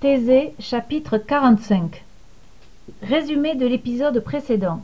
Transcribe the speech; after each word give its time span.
Thésée 0.00 0.54
chapitre 0.58 1.18
45 1.18 2.02
Résumé 3.02 3.54
de 3.54 3.66
l'épisode 3.66 4.18
précédent 4.20 4.82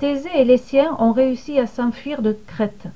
Thésée 0.00 0.30
et 0.34 0.44
les 0.44 0.58
siens 0.58 0.96
ont 0.98 1.12
réussi 1.12 1.60
à 1.60 1.68
s'enfuir 1.68 2.20
de 2.20 2.36
Crète. 2.48 2.88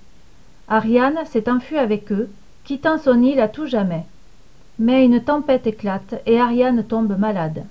Ariane 0.66 1.24
s'est 1.24 1.48
enfuie 1.48 1.78
avec 1.78 2.10
eux, 2.10 2.28
quittant 2.64 2.98
son 2.98 3.22
île 3.22 3.38
à 3.38 3.46
tout 3.46 3.66
jamais. 3.66 4.06
Mais 4.80 5.04
une 5.04 5.22
tempête 5.22 5.68
éclate 5.68 6.20
et 6.26 6.40
Ariane 6.40 6.82
tombe 6.82 7.16
malade. 7.16 7.64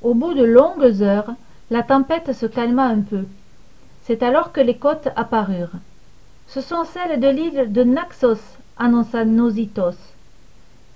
Au 0.00 0.14
bout 0.14 0.32
de 0.32 0.44
longues 0.44 1.02
heures, 1.02 1.34
la 1.70 1.82
tempête 1.82 2.32
se 2.32 2.46
calma 2.46 2.86
un 2.86 3.02
peu. 3.02 3.26
C'est 4.04 4.22
alors 4.22 4.52
que 4.52 4.62
les 4.62 4.78
côtes 4.78 5.10
apparurent. 5.14 5.76
Ce 6.46 6.62
sont 6.62 6.84
celles 6.84 7.20
de 7.20 7.28
l'île 7.28 7.70
de 7.70 7.84
Naxos, 7.84 8.56
annonça 8.78 9.24
Nosithos. 9.24 9.96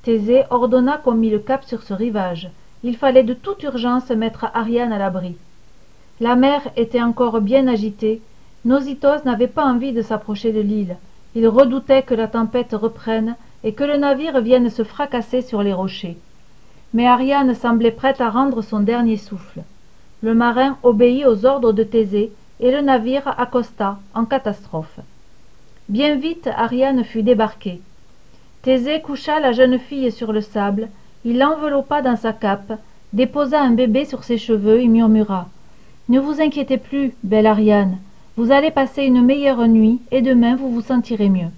Thésée 0.02 0.44
ordonna 0.50 0.98
qu'on 0.98 1.14
mît 1.14 1.30
le 1.30 1.38
cap 1.38 1.64
sur 1.64 1.82
ce 1.82 1.94
rivage. 1.94 2.50
Il 2.82 2.96
fallait 2.96 3.24
de 3.24 3.32
toute 3.34 3.62
urgence 3.62 4.10
mettre 4.10 4.46
Ariane 4.52 4.92
à 4.92 4.98
l'abri. 4.98 5.36
La 6.20 6.36
mer 6.36 6.60
était 6.76 7.02
encore 7.02 7.40
bien 7.40 7.66
agitée. 7.68 8.20
Nosithos 8.66 9.24
n'avait 9.24 9.46
pas 9.46 9.64
envie 9.64 9.92
de 9.92 10.02
s'approcher 10.02 10.52
de 10.52 10.60
l'île. 10.60 10.96
Il 11.34 11.48
redoutait 11.48 12.02
que 12.02 12.14
la 12.14 12.28
tempête 12.28 12.72
reprenne 12.72 13.36
et 13.64 13.72
que 13.72 13.84
le 13.84 13.96
navire 13.96 14.40
vienne 14.40 14.68
se 14.68 14.84
fracasser 14.84 15.40
sur 15.40 15.62
les 15.62 15.72
rochers. 15.72 16.18
Mais 16.92 17.06
Ariane 17.06 17.54
semblait 17.54 17.92
prête 17.92 18.20
à 18.20 18.28
rendre 18.28 18.60
son 18.62 18.80
dernier 18.80 19.16
souffle. 19.16 19.62
Le 20.22 20.34
marin 20.34 20.76
obéit 20.82 21.24
aux 21.24 21.46
ordres 21.46 21.72
de 21.72 21.84
Thésée 21.84 22.32
et 22.58 22.70
le 22.70 22.82
navire 22.82 23.34
accosta 23.38 23.98
en 24.14 24.26
catastrophe. 24.26 25.00
Bien 25.90 26.14
vite 26.14 26.48
Ariane 26.56 27.02
fut 27.02 27.24
débarquée. 27.24 27.80
Thésée 28.62 29.00
coucha 29.00 29.40
la 29.40 29.50
jeune 29.50 29.80
fille 29.80 30.12
sur 30.12 30.32
le 30.32 30.40
sable, 30.40 30.88
il 31.24 31.36
l'enveloppa 31.36 32.00
dans 32.00 32.14
sa 32.14 32.32
cape, 32.32 32.78
déposa 33.12 33.60
un 33.60 33.72
bébé 33.72 34.04
sur 34.04 34.22
ses 34.22 34.38
cheveux 34.38 34.80
et 34.80 34.86
murmura 34.86 35.48
Ne 36.08 36.20
vous 36.20 36.40
inquiétez 36.40 36.78
plus, 36.78 37.12
belle 37.24 37.48
Ariane, 37.48 37.98
vous 38.36 38.52
allez 38.52 38.70
passer 38.70 39.02
une 39.02 39.20
meilleure 39.20 39.66
nuit 39.66 39.98
et 40.12 40.22
demain 40.22 40.54
vous 40.54 40.70
vous 40.70 40.80
sentirez 40.80 41.28
mieux. 41.28 41.50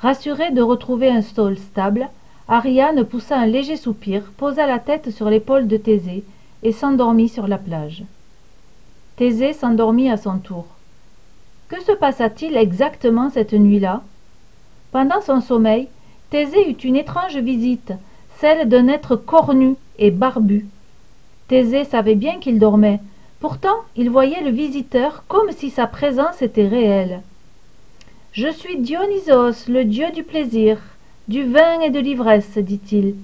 Rassurée 0.00 0.50
de 0.50 0.62
retrouver 0.62 1.08
un 1.08 1.22
sol 1.22 1.56
stable, 1.56 2.08
Ariane 2.48 3.04
poussa 3.04 3.38
un 3.38 3.46
léger 3.46 3.76
soupir, 3.76 4.24
posa 4.38 4.66
la 4.66 4.80
tête 4.80 5.12
sur 5.12 5.30
l'épaule 5.30 5.68
de 5.68 5.76
Thésée 5.76 6.24
et 6.64 6.72
s'endormit 6.72 7.28
sur 7.28 7.46
la 7.46 7.58
plage. 7.58 8.02
Thésée 9.14 9.52
s'endormit 9.52 10.10
à 10.10 10.16
son 10.16 10.38
tour. 10.38 10.66
Que 11.70 11.80
se 11.80 11.92
passa-t-il 11.92 12.56
exactement 12.56 13.30
cette 13.30 13.52
nuit-là? 13.52 14.02
Pendant 14.90 15.20
son 15.20 15.40
sommeil, 15.40 15.86
Thésée 16.28 16.68
eut 16.68 16.82
une 16.82 16.96
étrange 16.96 17.36
visite, 17.36 17.92
celle 18.38 18.68
d'un 18.68 18.88
être 18.88 19.14
cornu 19.14 19.76
et 19.96 20.10
barbu. 20.10 20.66
Thésée 21.46 21.84
savait 21.84 22.16
bien 22.16 22.40
qu'il 22.40 22.58
dormait, 22.58 22.98
pourtant 23.38 23.76
il 23.94 24.10
voyait 24.10 24.42
le 24.42 24.50
visiteur 24.50 25.22
comme 25.28 25.52
si 25.52 25.70
sa 25.70 25.86
présence 25.86 26.42
était 26.42 26.66
réelle. 26.66 27.22
Je 28.32 28.48
suis 28.48 28.78
Dionysos, 28.78 29.68
le 29.68 29.84
dieu 29.84 30.10
du 30.10 30.24
plaisir, 30.24 30.78
du 31.28 31.44
vin 31.44 31.78
et 31.82 31.90
de 31.90 32.00
l'ivresse, 32.00 32.58
dit-il. 32.58 33.14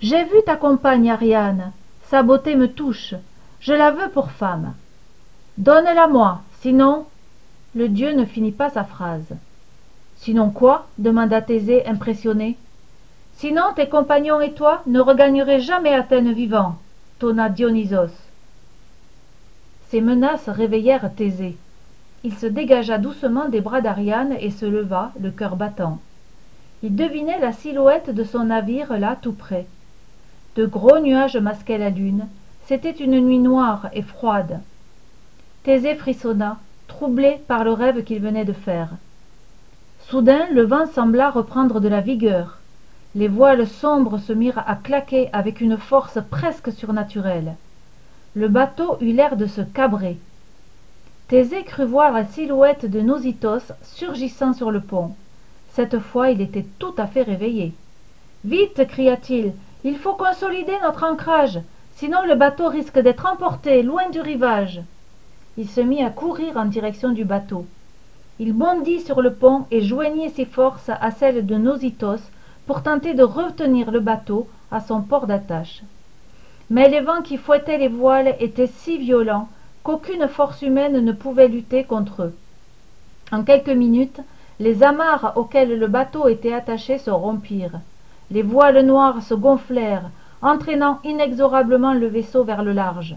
J'ai 0.00 0.22
vu 0.22 0.36
ta 0.46 0.54
compagne 0.54 1.10
Ariane, 1.10 1.72
sa 2.04 2.22
beauté 2.22 2.54
me 2.54 2.68
touche, 2.68 3.16
je 3.58 3.72
la 3.72 3.90
veux 3.90 4.10
pour 4.10 4.30
femme. 4.30 4.74
Donne-la-moi, 5.58 6.42
sinon 6.60 7.06
le 7.74 7.88
dieu 7.88 8.12
ne 8.12 8.24
finit 8.24 8.52
pas 8.52 8.70
sa 8.70 8.84
phrase. 8.84 9.36
Sinon 10.16 10.50
quoi 10.50 10.86
demanda 10.98 11.40
Thésée 11.40 11.86
impressionné. 11.86 12.56
Sinon 13.34 13.72
tes 13.74 13.88
compagnons 13.88 14.40
et 14.40 14.52
toi 14.52 14.82
ne 14.86 15.00
regagneraient 15.00 15.60
jamais 15.60 15.94
Athènes 15.94 16.32
vivants, 16.32 16.76
tonna 17.18 17.48
Dionysos. 17.48 18.12
Ces 19.88 20.00
menaces 20.00 20.48
réveillèrent 20.48 21.14
Thésée. 21.14 21.56
Il 22.22 22.34
se 22.34 22.46
dégagea 22.46 22.98
doucement 22.98 23.48
des 23.48 23.60
bras 23.60 23.80
d'Ariane 23.80 24.36
et 24.40 24.50
se 24.50 24.66
leva, 24.66 25.12
le 25.20 25.30
cœur 25.30 25.56
battant. 25.56 26.00
Il 26.82 26.96
devinait 26.96 27.38
la 27.38 27.52
silhouette 27.52 28.10
de 28.10 28.24
son 28.24 28.44
navire 28.44 28.98
là 28.98 29.16
tout 29.20 29.32
près. 29.32 29.66
De 30.56 30.66
gros 30.66 30.98
nuages 30.98 31.36
masquaient 31.36 31.78
la 31.78 31.90
lune. 31.90 32.26
C'était 32.66 32.90
une 32.90 33.20
nuit 33.20 33.38
noire 33.38 33.88
et 33.92 34.02
froide. 34.02 34.60
Thésée 35.62 35.94
frissonna, 35.94 36.58
troublé 36.90 37.40
par 37.46 37.62
le 37.62 37.72
rêve 37.72 38.02
qu'il 38.02 38.20
venait 38.20 38.44
de 38.44 38.52
faire. 38.52 38.90
Soudain, 40.00 40.46
le 40.50 40.62
vent 40.62 40.86
sembla 40.86 41.30
reprendre 41.30 41.78
de 41.80 41.88
la 41.88 42.00
vigueur. 42.00 42.58
Les 43.14 43.28
voiles 43.28 43.66
sombres 43.66 44.18
se 44.18 44.32
mirent 44.32 44.62
à 44.66 44.74
claquer 44.74 45.30
avec 45.32 45.60
une 45.60 45.78
force 45.78 46.18
presque 46.30 46.72
surnaturelle. 46.72 47.54
Le 48.34 48.48
bateau 48.48 48.98
eut 49.00 49.12
l'air 49.12 49.36
de 49.36 49.46
se 49.46 49.60
cabrer. 49.60 50.18
Thésée 51.28 51.62
crut 51.62 51.86
voir 51.86 52.12
la 52.12 52.24
silhouette 52.24 52.86
de 52.86 53.00
Nosithos 53.00 53.72
surgissant 53.82 54.52
sur 54.52 54.72
le 54.72 54.80
pont. 54.80 55.14
Cette 55.72 56.00
fois, 56.00 56.30
il 56.30 56.40
était 56.40 56.66
tout 56.80 56.94
à 56.98 57.06
fait 57.06 57.22
réveillé. 57.22 57.72
Vite, 58.44 58.84
cria-t-il, 58.88 59.52
il 59.84 59.96
faut 59.96 60.14
consolider 60.14 60.76
notre 60.82 61.04
ancrage, 61.04 61.60
sinon 61.94 62.18
le 62.26 62.34
bateau 62.34 62.68
risque 62.68 62.98
d'être 62.98 63.26
emporté 63.26 63.84
loin 63.84 64.10
du 64.10 64.20
rivage 64.20 64.82
il 65.60 65.68
se 65.68 65.82
mit 65.82 66.02
à 66.02 66.08
courir 66.08 66.56
en 66.56 66.64
direction 66.64 67.10
du 67.10 67.26
bateau. 67.26 67.66
Il 68.38 68.54
bondit 68.54 69.00
sur 69.00 69.20
le 69.20 69.34
pont 69.34 69.66
et 69.70 69.82
joignit 69.82 70.30
ses 70.30 70.46
forces 70.46 70.88
à 70.88 71.10
celles 71.10 71.44
de 71.44 71.54
Nosithos 71.54 72.30
pour 72.66 72.82
tenter 72.82 73.12
de 73.12 73.22
retenir 73.22 73.90
le 73.90 74.00
bateau 74.00 74.48
à 74.70 74.80
son 74.80 75.02
port 75.02 75.26
d'attache. 75.26 75.82
Mais 76.70 76.88
les 76.88 77.02
vents 77.02 77.20
qui 77.20 77.36
fouettaient 77.36 77.76
les 77.76 77.88
voiles 77.88 78.36
étaient 78.40 78.72
si 78.74 78.96
violents 78.96 79.48
qu'aucune 79.82 80.28
force 80.28 80.62
humaine 80.62 81.04
ne 81.04 81.12
pouvait 81.12 81.48
lutter 81.48 81.84
contre 81.84 82.22
eux. 82.22 82.34
En 83.30 83.44
quelques 83.44 83.68
minutes 83.68 84.22
les 84.60 84.82
amarres 84.82 85.34
auxquelles 85.36 85.78
le 85.78 85.88
bateau 85.88 86.26
était 86.28 86.54
attaché 86.54 86.96
se 86.96 87.10
rompirent. 87.10 87.80
Les 88.30 88.42
voiles 88.42 88.80
noires 88.86 89.22
se 89.22 89.34
gonflèrent 89.34 90.08
entraînant 90.40 91.00
inexorablement 91.04 91.92
le 91.92 92.06
vaisseau 92.06 92.44
vers 92.44 92.62
le 92.62 92.72
large 92.72 93.16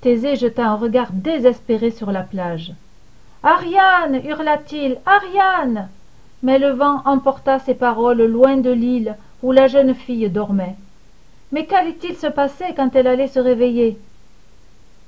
thésée 0.00 0.36
jeta 0.36 0.66
un 0.66 0.76
regard 0.76 1.12
désespéré 1.12 1.90
sur 1.90 2.12
la 2.12 2.22
plage 2.22 2.72
ariane! 3.42 4.20
hurla-t-il 4.24 4.98
ariane! 5.06 5.88
Mais 6.42 6.58
le 6.58 6.70
vent 6.70 7.02
emporta 7.04 7.58
ses 7.58 7.74
paroles 7.74 8.24
loin 8.24 8.56
de 8.56 8.70
l'île 8.70 9.16
où 9.42 9.52
la 9.52 9.68
jeune 9.68 9.94
fille 9.94 10.28
dormait. 10.28 10.74
Mais 11.52 11.64
qu'allait-il 11.64 12.16
se 12.16 12.26
passer 12.26 12.74
quand 12.76 12.96
elle 12.96 13.06
allait 13.06 13.28
se 13.28 13.38
réveiller? 13.38 13.98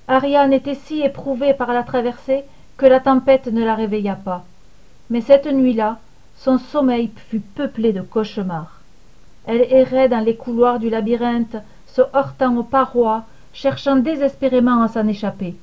Ariane 0.06 0.52
était 0.52 0.76
si 0.76 1.02
éprouvée 1.02 1.52
par 1.52 1.72
la 1.72 1.82
traversée 1.82 2.44
que 2.76 2.86
la 2.86 3.00
tempête 3.00 3.48
ne 3.48 3.64
la 3.64 3.74
réveilla 3.74 4.14
pas. 4.14 4.44
Mais 5.10 5.20
cette 5.20 5.46
nuit-là 5.46 5.98
son 6.36 6.58
sommeil 6.58 7.10
fut 7.16 7.40
peuplé 7.40 7.92
de 7.92 8.00
cauchemars. 8.00 8.80
Elle 9.46 9.66
errait 9.72 10.08
dans 10.08 10.24
les 10.24 10.36
couloirs 10.36 10.78
du 10.78 10.88
labyrinthe 10.88 11.56
se 11.86 12.02
heurtant 12.14 12.56
aux 12.56 12.62
parois 12.62 13.24
cherchant 13.52 13.96
désespérément 13.96 14.82
à 14.82 14.88
s'en 14.88 15.06
échapper. 15.06 15.56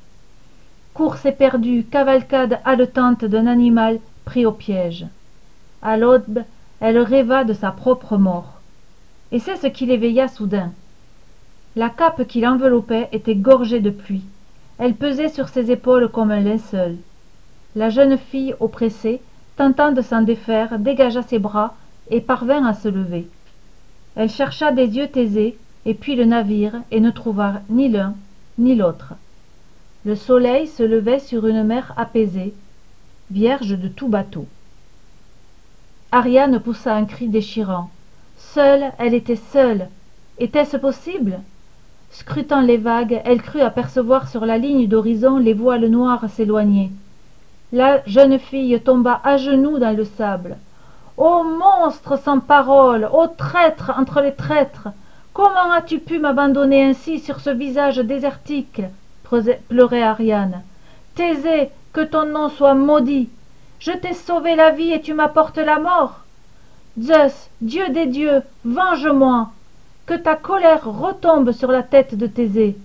Course 0.93 1.25
éperdue 1.25 1.83
cavalcade 1.83 2.59
haletante 2.65 3.25
d'un 3.25 3.47
animal 3.47 3.99
pris 4.23 4.45
au 4.45 4.51
piège. 4.51 5.05
À 5.81 5.97
l'aube 5.97 6.43
elle 6.79 6.97
rêva 6.99 7.43
de 7.43 7.53
sa 7.53 7.71
propre 7.71 8.17
mort. 8.17 8.59
Et 9.31 9.39
c'est 9.39 9.55
ce 9.55 9.67
qui 9.67 9.85
l'éveilla 9.85 10.27
soudain. 10.27 10.71
La 11.75 11.89
cape 11.89 12.27
qui 12.27 12.41
l'enveloppait 12.41 13.09
était 13.11 13.35
gorgée 13.35 13.79
de 13.79 13.89
pluie. 13.89 14.23
Elle 14.77 14.93
pesait 14.93 15.29
sur 15.29 15.47
ses 15.49 15.71
épaules 15.71 16.09
comme 16.09 16.31
un 16.31 16.41
linceul. 16.41 16.97
La 17.75 17.89
jeune 17.89 18.17
fille 18.17 18.55
oppressée 18.59 19.21
tentant 19.57 19.91
de 19.91 20.01
s'en 20.01 20.21
défaire 20.21 20.79
dégagea 20.79 21.21
ses 21.21 21.39
bras 21.39 21.75
et 22.09 22.21
parvint 22.21 22.65
à 22.65 22.73
se 22.73 22.87
lever. 22.87 23.27
Elle 24.15 24.29
chercha 24.29 24.71
des 24.71 24.95
yeux 24.97 25.07
Thésée 25.07 25.57
et 25.85 25.93
puis 25.93 26.15
le 26.15 26.25
navire 26.25 26.81
et 26.91 26.99
ne 26.99 27.11
trouva 27.11 27.61
ni 27.69 27.89
l'un 27.89 28.15
ni 28.57 28.75
l'autre. 28.75 29.13
Le 30.05 30.15
soleil 30.15 30.67
se 30.67 30.83
levait 30.83 31.19
sur 31.19 31.47
une 31.47 31.63
mer 31.63 31.93
apaisée 31.97 32.53
vierge 33.31 33.77
de 33.77 33.87
tout 33.87 34.07
bateau. 34.07 34.45
Ariane 36.11 36.59
poussa 36.59 36.95
un 36.95 37.05
cri 37.05 37.27
déchirant. 37.27 37.89
Seule 38.37 38.91
elle 38.97 39.13
était 39.13 39.35
seule. 39.35 39.89
Était-ce 40.37 40.77
possible? 40.77 41.39
Scrutant 42.11 42.61
les 42.61 42.77
vagues 42.77 43.21
elle 43.25 43.41
crut 43.41 43.61
apercevoir 43.61 44.27
sur 44.29 44.45
la 44.45 44.57
ligne 44.57 44.87
d'horizon 44.87 45.37
les 45.37 45.53
voiles 45.53 45.87
noires 45.87 46.29
s'éloigner. 46.29 46.91
La 47.71 48.01
jeune 48.05 48.39
fille 48.39 48.79
tomba 48.79 49.19
à 49.23 49.37
genoux 49.37 49.79
dans 49.79 49.95
le 49.95 50.05
sable. 50.05 50.57
Ô 51.17 51.43
monstre 51.43 52.17
sans 52.17 52.39
parole 52.39 53.09
ô 53.11 53.27
traître 53.27 53.91
entre 53.97 54.21
les 54.21 54.33
traîtres 54.33 54.89
comment 55.35 55.71
as-tu 55.71 55.99
pu 55.99 56.17
m'abandonner 56.17 56.83
ainsi 56.83 57.19
sur 57.19 57.39
ce 57.39 57.51
visage 57.51 57.97
désertique? 57.97 58.81
Pleurait 59.69 60.01
ariane. 60.01 60.63
Thésée 61.13 61.69
que 61.93 62.01
ton 62.01 62.25
nom 62.25 62.49
soit 62.49 62.73
maudit. 62.73 63.29
Je 63.79 63.91
t'ai 63.91 64.13
sauvé 64.13 64.55
la 64.55 64.71
vie 64.71 64.93
et 64.93 65.01
tu 65.01 65.13
m'apportes 65.13 65.57
la 65.57 65.79
mort. 65.79 66.21
Zeus 66.99 67.49
dieu 67.61 67.89
des 67.89 68.07
dieux 68.07 68.41
venge-moi 68.63 69.49
que 70.07 70.13
ta 70.13 70.35
colère 70.35 70.85
retombe 70.85 71.51
sur 71.51 71.71
la 71.71 71.83
tête 71.83 72.15
de 72.15 72.27
thésée 72.27 72.77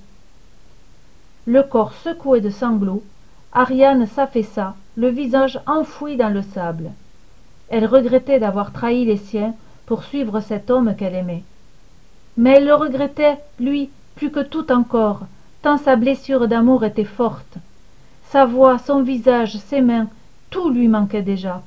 le 1.47 1.63
corps 1.63 1.95
secoué 1.95 2.41
de 2.41 2.51
sanglots 2.51 3.03
ariane 3.53 4.07
s'affaissa 4.07 4.75
le 4.97 5.09
visage 5.09 5.59
enfoui 5.67 6.17
dans 6.17 6.29
le 6.29 6.43
sable. 6.43 6.91
Elle 7.71 7.87
regrettait 7.87 8.39
d'avoir 8.39 8.73
trahi 8.73 9.05
les 9.05 9.17
siens 9.17 9.55
pour 9.87 10.05
suivre 10.05 10.41
cet 10.41 10.71
homme 10.71 10.95
qu'elle 10.97 11.15
aimait 11.15 11.43
mais 12.37 12.57
elle 12.57 12.67
le 12.67 12.75
regrettait 12.75 13.39
lui 13.59 13.91
plus 14.17 14.31
que 14.31 14.41
tout 14.41 14.71
encore 14.73 15.21
tant 15.63 15.77
sa 15.77 15.97
blessure 15.97 16.49
d'amour 16.49 16.85
était 16.85 17.05
forte. 17.05 17.59
Sa 18.29 18.47
voix 18.47 18.79
son 18.79 19.03
visage 19.03 19.57
ses 19.57 19.81
mains 19.81 20.09
tout 20.51 20.71
lui 20.71 20.89
manquait 20.89 21.23
déjà. 21.23 21.63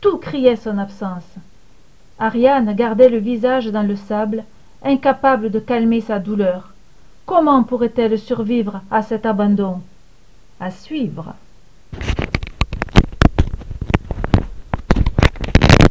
Tout 0.00 0.18
criait 0.18 0.56
son 0.56 0.78
absence. 0.78 1.34
Ariane 2.18 2.74
gardait 2.74 3.08
le 3.08 3.18
visage 3.18 3.66
dans 3.66 3.82
le 3.82 3.96
sable 3.96 4.44
incapable 4.84 5.50
de 5.50 5.58
calmer 5.58 6.00
sa 6.00 6.18
douleur. 6.18 6.72
Comment 7.26 7.62
pourrait-elle 7.62 8.18
survivre 8.18 8.80
à 8.90 9.02
cet 9.02 9.26
abandon? 9.26 9.80
À 10.60 10.70
suivre 10.70 11.34